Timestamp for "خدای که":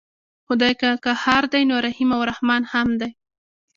0.47-0.89